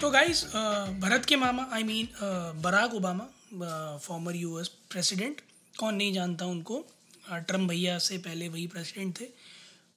[0.00, 0.44] तो गाइज़
[1.00, 2.08] भरत के मामा I mean
[2.62, 3.24] Barack Obama
[4.02, 5.40] former US president
[5.74, 6.78] कौन नहीं जानता उनको
[7.28, 9.26] ट्रंप भैया से पहले वही प्रेसिडेंट थे।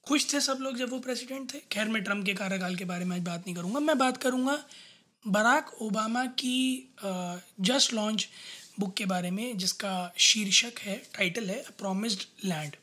[0.06, 3.04] खुश थे सब लोग जब वो प्रेसिडेंट थे। खैर, मैं ट्रंप के कार्यकाल के बारे
[3.04, 4.58] में आज बात नहीं करूँगा। मैं बात करूँगा
[5.24, 6.88] बराक ओबामा की
[7.60, 8.28] जस्ट लॉन्च
[8.80, 12.76] बुक के बारे में, जिसका शीर्षक है टाइटल है प्रोमिस्ड लैंड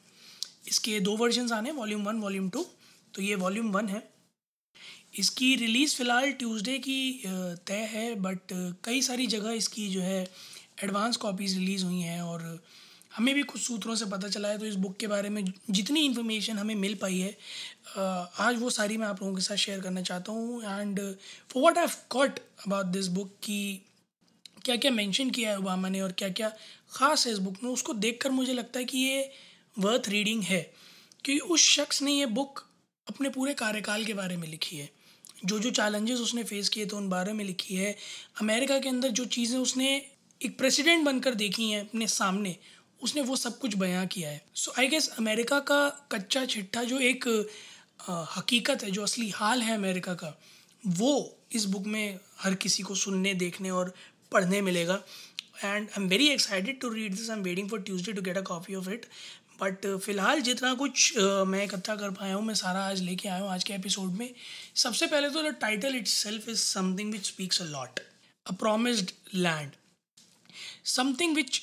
[0.68, 2.66] इसके दो वर्जन आने वॉल्यूम वन वॉल्यूम टू
[3.13, 4.10] तो ये वॉल्यूम वन है।
[5.14, 7.22] इसकी रिलीज़ फ़िलहाल ट्यूसडे की
[7.68, 8.54] तय है, बट
[8.86, 10.22] कई सारी जगह इसकी जो है
[10.84, 12.60] एडवांस कॉपीज़ रिलीज़ हुई हैं और
[13.16, 16.05] हमें भी कुछ सूत्रों से पता चला है तो इस बुक के बारे में जितनी
[16.05, 17.35] इन्फॉर्मेशन हमें मिल पाई है
[18.40, 21.00] आज वो सारी मैं आप लोगों के साथ शेयर करना चाहता हूँ। And,
[21.50, 23.82] for what have caught about this book की
[24.66, 26.50] क्या क्या मेंशन किया है ओबामा ने और क्या क्या
[26.94, 29.30] ख़ास है इस बुक में, उसको देखकर मुझे लगता है कि ये
[29.80, 30.62] वर्थ रीडिंग है,
[31.26, 32.66] क्योंकि उस शख्स ने ये बुक
[33.07, 34.90] अपने पूरे कार्यकाल के बारे में लिखी है।
[35.46, 37.96] जो जो चैलेंजेस उसने फेस किए थे उन बारे में लिखी है।
[38.42, 39.90] अमेरिका के अंदर जो चीज़ें उसने
[40.42, 42.56] एक प्रेसिडेंट बनकर देखी हैं अपने सामने
[43.02, 47.00] उसने वो सब कुछ बयां किया है। सो आई गेस अमेरिका का कच्चा छिट्टा जो
[47.00, 47.28] एक
[48.10, 50.38] आ, हकीकत है जो असली हाल है अमेरिका का
[50.88, 53.94] वो इस बुक में हर किसी को सुनने देखने और
[54.32, 55.02] पढ़ने मिलेगा।
[55.63, 58.37] And I am very excited to read this I am waiting for Tuesday to get
[58.37, 59.05] a copy of it
[59.62, 63.41] but फ़िलहाल जितना कुछ uh, मैं इकट्ठा कर पाया हूँ मैं सारा आज लेके आया
[63.41, 64.34] हूँ आज के एपिसोड में।
[64.75, 68.00] सबसे पहले तो the title itself is something which speaks a lot
[68.45, 69.72] a promised land
[70.85, 71.62] something which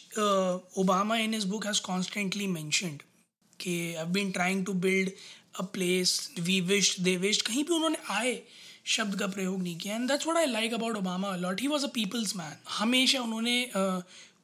[0.78, 3.02] Obama in his book has constantly mentioned
[3.60, 5.10] कि I been trying to build
[5.60, 8.42] a place we wish they wish कहीं भी उन्होंने आए
[8.88, 11.84] शब्द का प्रयोग नहीं किया। And that's what I like about Obama lot he was
[11.84, 13.70] a people's man हमेशा उन्होंने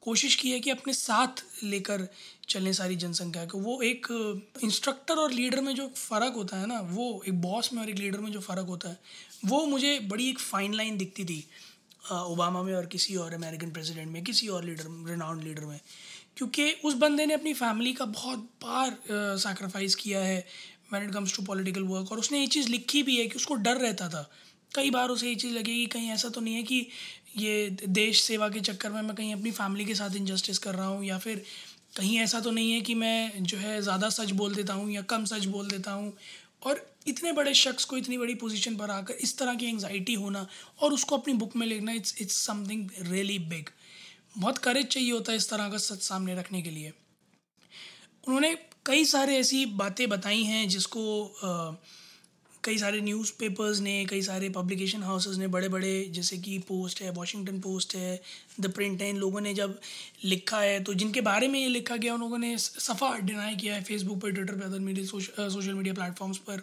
[0.03, 2.07] कोशिश की है कि अपने साथ लेकर
[2.49, 4.07] चलें सारी जनसंख्या को। वो एक
[4.65, 7.99] इंस्ट्रक्टर और लीडर में जो फ़र्क होता है ना, वो एक बॉस में और एक
[7.99, 8.99] लीडर में जो फ़र्क होता है,
[9.45, 11.45] वो मुझे बड़ी एक फ़ाइन लाइन दिखती थी
[12.13, 15.81] ओबामा में और किसी और अमेरिकन प्रेसिडेंट में, किसी और लीडर रिनाउंड लीडर में।
[16.37, 18.97] क्योंकि उस बंदे ने अपनी फैमिली का बहुत बार
[19.39, 20.47] सेक्रीफाइस किया है
[20.89, 23.55] when it comes to political work और उसने ये चीज़ लिखी भी है कि उसको
[23.57, 24.29] डर रहता था।
[24.73, 26.87] कई बार उसे ये चीज़ लगेगी कहीं ऐसा तो नहीं है कि
[27.37, 30.87] ये देश सेवा के चक्कर में मैं कहीं अपनी फैमिली के साथ इनजस्टिस कर रहा
[30.87, 31.43] हूँ, या फिर
[31.97, 35.03] कहीं ऐसा तो नहीं है कि मैं जो है ज़्यादा सच बोल देता हूँ या
[35.05, 36.13] कम सच बोल देता हूँ।
[36.63, 40.47] और इतने बड़े शख्स को इतनी बड़ी पोजीशन पर आकर इस तरह की एंगजाइटी होना
[40.81, 43.69] और उसको अपनी बुक में लिखना it's it's something really big
[44.39, 46.93] बहुत करेज चाहिए होता है इस तरह का सच सामने रखने के लिए।
[48.25, 48.55] उन्होंने
[48.87, 51.03] कई सारे ऐसी बातें बताई हैं जिसको
[52.65, 57.11] कई सारे न्यूज़पेपर्स ने, कई सारे पब्लिकेशन हाउसेस ने बड़े बड़े जैसे कि पोस्ट है
[57.13, 58.21] वॉशिंगटन पोस्ट है
[58.61, 59.79] द प्रिंट है, इन लोगों ने जब
[60.25, 63.75] लिखा है तो जिनके बारे में ये लिखा गया, उन लोगों ने सफ़ा डिनाई किया
[63.75, 66.63] है फेसबुक पर ट्विटर पर other media social media platforms पर।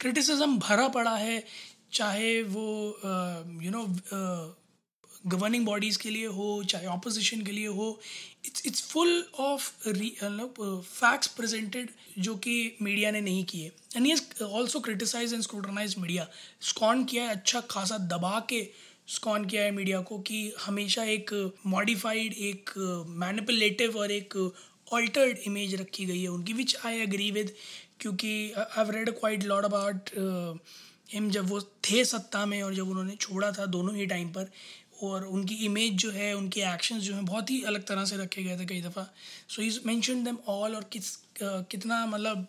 [0.00, 1.42] क्रिटिसिज्म भरा पड़ा है,
[1.92, 2.66] चाहे वो
[3.62, 3.84] यू नो
[5.26, 7.98] गवर्निंग बॉडीज़ के लिए हो, चाहे ऑपोजिशन के लिए हो
[8.46, 9.70] it's it's full of
[10.82, 13.70] facts presented जो कि मीडिया ने नहीं किए.
[13.96, 16.26] एंड ये also criticise and scrutinise media
[16.62, 18.66] स्कॉन किया है अच्छा खासा दबा के
[19.08, 21.30] स्कॉन किया है मीडिया को कि हमेशा एक
[21.66, 22.70] मॉडिफाइड एक
[23.24, 24.36] मैनिपुलेटिव और एक
[24.92, 27.52] ऑल्टर्ड इमेज रखी गई है उनकी विच आई एग्री विद
[28.00, 30.10] क्योंकि I read quite lot about
[31.12, 34.50] him जब वो थे सत्ता में और जब उन्होंने छोड़ा था दोनों ही टाइम पर
[35.02, 38.42] और उनकी इमेज जो है उनके एक्शंस जो हैं बहुत ही अलग तरह से रखे
[38.42, 39.06] गए थे कई दफ़ा।
[39.48, 42.46] So is mention them all और किस कितना मतलब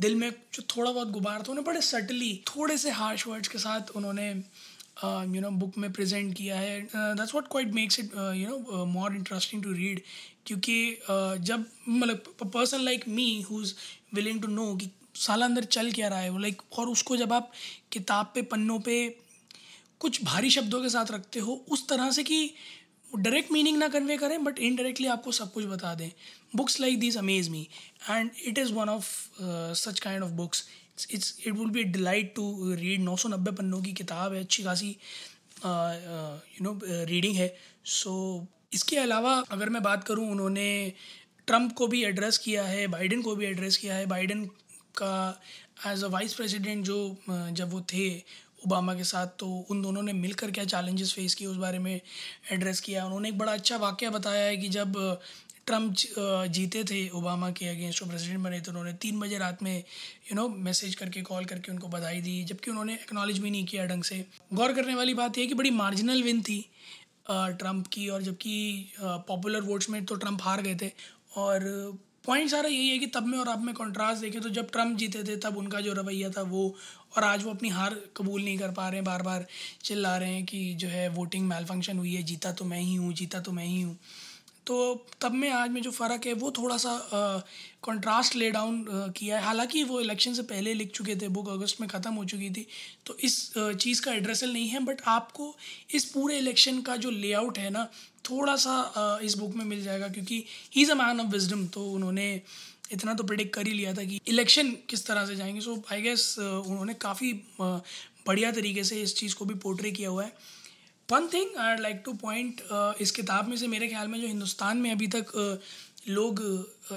[0.00, 3.58] दिल में जो थोड़ा बहुत गुबार था उन्हें बड़े सटली थोड़े से हार्श वर्ड्स के
[3.58, 4.28] साथ उन्होंने
[5.34, 9.16] यू नो बुक में प्रेजेंट किया है। That's what quite makes it you know more
[9.16, 10.00] interesting to read
[10.46, 13.74] क्योंकि uh, जब मतलब person like me who is
[14.14, 17.32] willing to know कि साल अंदर चल क्या रहा है वो लाइक और उसको जब
[17.32, 17.50] आप
[17.92, 18.96] किताब पे पन्नों पे
[20.00, 22.38] कुछ भारी शब्दों के साथ रखते हो उस तरह से कि
[23.12, 26.10] डायरेक्ट मीनिंग ना कन्वे करें बट इनडायरेक्टली आपको सब कुछ बता दें।
[26.56, 27.66] Books like this amaze me
[28.10, 29.06] and it is one of
[29.78, 30.68] such kind of books
[31.10, 34.62] it's it will be delight to read नौ सौ नब्बे पन्नों की किताब है अच्छी
[34.62, 37.54] खासी यू नो रीडिंग है।
[37.84, 40.92] सो so, इसके अलावा अगर मैं बात करूँ उन्होंने
[41.46, 44.44] ट्रंप को भी एड्रेस किया है बाइडन को भी एड्रेस किया है। बाइडन
[44.96, 45.40] का
[45.86, 46.98] एज अ वाइस प्रेसिडेंट जो
[47.30, 48.08] जब वो थे
[48.66, 52.00] ओबामा के साथ तो उन दोनों ने मिलकर क्या चैलेंजेस फेस किए उस बारे में
[52.52, 54.96] एड्रेस किया। उन्होंने एक बड़ा अच्छा वाक्य बताया है कि जब
[55.66, 55.94] ट्रंप
[56.50, 60.34] जीते थे ओबामा के अगेंस्ट वो प्रेसिडेंट बने तो उन्होंने तीन बजे रात में यू
[60.34, 64.04] नो मैसेज करके कॉल करके उनको बधाई दी, जबकि उन्होंने एक्नॉलेज भी नहीं किया ढंग
[64.04, 66.60] से। गौर करने वाली बात यह कि बड़ी मार्जिनल विन थी
[67.30, 70.90] ट्रंप की, और जबकि पॉपुलर वोट्स में तो ट्रंप हार गए थे,
[71.36, 71.98] और
[72.30, 74.96] पॉइंट सारा यही है कि तब में और अब में कॉन्ट्रास्ट देखें तो जब ट्रंप
[74.98, 76.74] जीते थे, तब उनका जो रवैया था वो,
[77.16, 79.46] और आज वो अपनी हार कबूल नहीं कर पा रहे हैं बार बार
[79.84, 82.94] चिल्ला रहे हैं कि जो है वोटिंग मेल फ़ंक्शन हुई है, जीता तो मैं ही
[82.94, 83.96] हूँ, जीता तो मैं ही हूँ।
[84.66, 86.96] तो तब में आज में जो फ़र्क है, वो थोड़ा सा
[87.84, 88.84] कंट्रास्ट ले डाउन
[89.16, 92.24] किया है। हालाँकि वो इलेक्शन से पहले लिख चुके थे बुक अगस्त में ख़त्म हो
[92.24, 92.66] चुकी थी
[93.06, 95.54] तो इस चीज़ का एड्रेसल नहीं है बट आपको
[95.94, 97.88] इस पूरे इलेक्शन का जो लेआउट है ना
[98.30, 101.84] थोड़ा सा इस बुक में मिल जाएगा, क्योंकि he is a man of wisdom तो
[101.92, 102.30] उन्होंने
[102.92, 106.02] इतना तो प्रिडिक्ट कर ही लिया था कि इलेक्शन किस तरह से जाएँगे। सो आई
[106.02, 110.32] गेस उन्होंने काफ़ी बढ़िया तरीके से इस चीज़ को भी पोर्ट्रे किया हुआ है।
[111.12, 112.60] One thing I like to point
[113.00, 116.42] इस किताब में से मेरे ख्याल में जो हिंदुस्तान में अभी तक uh, लोग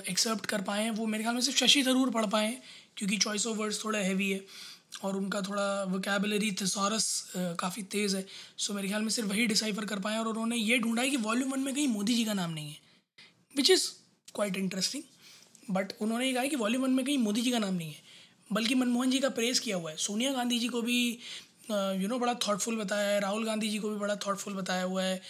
[0.09, 2.61] एक्सेप्ट uh, कर पाए हैं वो मेरे ख्याल में सिर्फ़ शशि थरूर पढ़ पाए हैं
[2.97, 4.45] क्योंकि चॉइस ऑफ़ वर्ड्स थोड़ा हैवी है
[5.03, 7.07] और उनका थोड़ा वोकेबलरी थेसॉरस
[7.59, 8.25] काफ़ी तेज़ है।
[8.57, 11.17] सो मेरे ख्याल में सिर्फ़ वही डिसाइफर कर पाए और उन्होंने ये ढूंढा है कि
[11.17, 12.77] वॉल्यूम वन में कहीं मोदी जी का नाम नहीं है
[13.55, 13.89] which is
[14.35, 15.03] quite interesting
[15.71, 18.11] but उन्होंने ये कहा कि वॉल्यूम वन में कहीं मोदी जी का नाम नहीं है
[18.51, 20.97] बल्कि मनमोहन जी का प्रेस किया हुआ है। सोनिया गांधी जी को भी
[21.69, 25.03] यू नो बड़ा थाटफुल बताया है। राहुल गांधी जी को भी बड़ा थाटफुल बताया हुआ
[25.03, 25.21] है।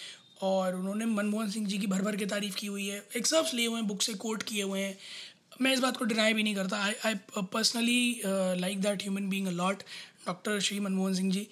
[0.41, 3.67] और उन्होंने मनमोहन सिंह जी की भर भर के तारीफ़ की हुई है। एग्ज़ाम्स लिए
[3.67, 4.97] हुए हैं बुक से कोट किए हुए हैं।
[5.61, 9.47] मैं इस बात को डिनाई भी नहीं करता। I I personally like that human being
[9.47, 9.83] a lot
[10.25, 11.47] doctor Shri Manmohan Singh ji.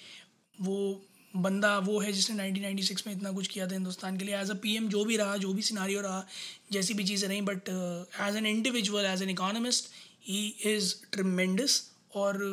[0.58, 1.02] वो
[1.34, 4.54] बंदा वो है जिसने 1996 में इतना कुछ किया था हिंदुस्तान के लिए। एज अ
[4.64, 6.26] पीएम जो भी रहा, जो भी सिनारियो रहा,
[6.72, 7.70] जैसी भी चीज़ें रहीं but
[8.22, 9.90] as an individual as an economist
[10.26, 11.82] he is tremendous
[12.16, 12.44] और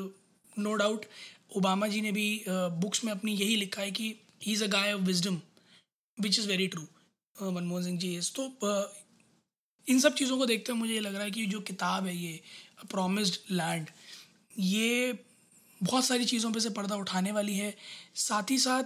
[0.53, 1.05] नो डाउट
[1.50, 4.93] ओबामा जी ने भी बुक्स में अपनी यही लिखा है कि he is a guy
[4.93, 5.41] of wisdom
[6.19, 8.17] which is very true Manmohan Singh ji.
[8.17, 8.43] Is तो
[9.87, 12.17] इन सब चीज़ों को देखते हुए मुझे ये लग रहा है कि जो किताब है
[12.17, 12.41] ये
[12.91, 13.87] प्रोमिस्ड लैंड
[14.59, 15.12] ये
[15.81, 17.75] बहुत सारी चीज़ों पे से पर्दा उठाने वाली है।
[18.17, 18.83] साथ ही साथ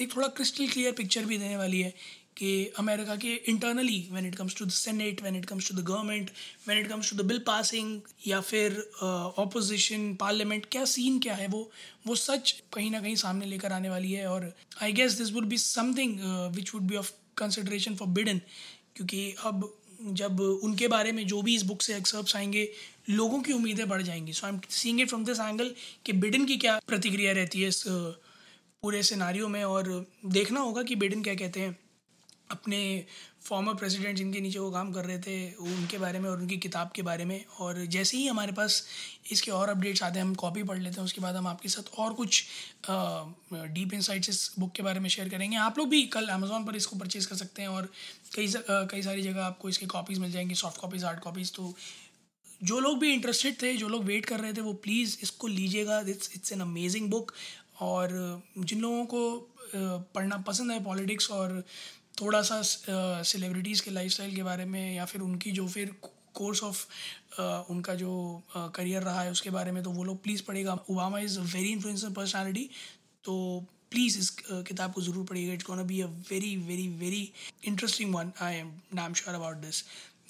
[0.00, 1.94] एक थोड़ा क्रिस्टल क्लियर पिक्चर भी देने वाली है
[2.36, 5.84] कि अमेरिका के internally when it comes to the senate when it comes to the
[5.84, 6.30] government
[6.66, 8.78] when it comes to the bill passing या फिर
[9.38, 11.70] ऑपोजिशन पार्लियामेंट क्या सीन क्या है वो
[12.06, 14.52] वो सच कहीं ना कहीं सामने लेकर आने वाली है और
[14.82, 16.18] I guess this would be something
[16.56, 18.40] which would be of consideration for Biden
[18.96, 22.68] क्योंकि अब जब उनके बारे में जो भी इस बुक से एक्सर्प्स आएँगे
[23.10, 25.74] लोगों की उम्मीदें बढ़ जाएँगी। So I am seeing it from this angle
[26.04, 28.12] कि बिडन की क्या प्रतिक्रिया रहती है इस uh,
[28.82, 31.76] पूरे सिनारियों में और देखना होगा कि बिडन क्या कहते हैं।
[32.52, 33.04] अपने
[33.42, 36.90] फॉर्मर प्रेसिडेंट जिनके नीचे वो काम कर रहे थे उनके बारे में और उनकी किताब
[36.94, 38.84] के बारे में। और जैसे ही हमारे पास
[39.32, 41.90] इसके और अपडेट्स आते हैं, हम कॉपी पढ़ लेते हैं, उसके बाद हम आपके साथ
[41.98, 42.44] और कुछ
[42.90, 46.76] डीप इंसाइट्स इस बुक के बारे में शेयर करेंगे। आप लोग भी कल अमेज़ोन पर
[46.76, 47.90] इसको परचेज़ कर सकते हैं और
[48.36, 48.52] कई
[48.90, 51.74] कई सारी जगह आपको इसके कॉपीज़ मिल जाएँगी सॉफ्ट कॉपीज़ हार्ड कॉपीज़ तो
[52.60, 55.98] जो लोग भी इंटरेस्टेड थे, जो लोग वेट कर रहे थे, वो प्लीज़ इसको लीजिएगा।
[56.08, 57.32] It's it's an amazing book
[57.80, 59.48] और जिन लोगों को
[60.14, 61.62] पढ़ना पसंद है पॉलिटिक्स और
[62.22, 65.94] थोड़ा सा सेलिब्रिटीज़ के लाइफस्टाइल के बारे में या फिर उनकी जो फिर
[66.34, 66.84] कोर्स ऑफ़
[67.72, 68.12] उनका जो
[68.76, 71.72] करियर रहा है उसके बारे में तो वो लोग प्लीज़ पढ़ेगा Obama is a very
[71.72, 72.68] influencer personality
[73.24, 73.34] तो
[73.90, 74.30] प्लीज़ इस
[74.68, 77.30] किताब को ज़रूर पढ़िएगा। It's gonna be a very very very
[77.66, 79.82] interesting one I am नाम श्योर अबाउट दिस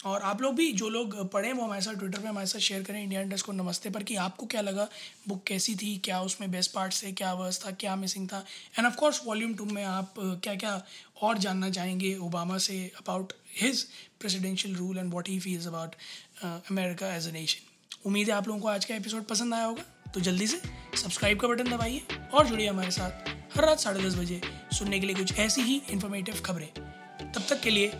[0.04, 2.82] और आप लोग भी जो लोग पढ़ें, वो हमारे साथ ट्विटर पे, हमारे साथ शेयर
[2.82, 4.88] करें इंडिया इंडस्ट को नमस्ते पर कि आपको क्या लगा
[5.28, 8.44] बुक कैसी थी, क्या उसमें बेस्ट पार्ट्स थे, क्या वर्स था, क्या मिसिंग था?
[8.78, 10.82] And of course volume two में आप क्या क्या
[11.22, 13.82] और जानना चाहेंगे ओबामा से about his
[14.20, 15.94] presidential rule and what he feels about
[16.44, 19.82] America as a nation उम्मीद है आप लोगों को आज का एपिसोड पसंद आया होगा।
[20.14, 20.60] तो जल्दी से
[20.96, 22.02] सब्सक्राइब का बटन दबाइए
[22.34, 24.40] और जुड़िए हमारे साथ हर रात साढ़े दस बजे
[24.72, 26.68] सुनने के लिए कुछ ऐसी ही इन्फॉर्मेटिव खबरें।
[27.32, 27.92] तब तक के लिए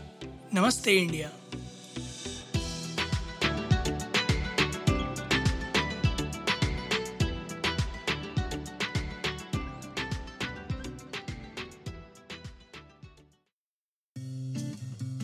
[0.54, 1.30] नमस्ते इंडिया